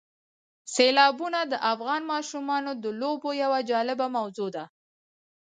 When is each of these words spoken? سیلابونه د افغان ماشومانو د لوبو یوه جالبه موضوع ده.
سیلابونه 0.73 1.39
د 1.51 1.53
افغان 1.73 2.01
ماشومانو 2.13 2.71
د 2.83 2.85
لوبو 3.01 3.29
یوه 3.43 3.59
جالبه 3.69 4.07
موضوع 4.17 4.49
ده. 4.55 4.63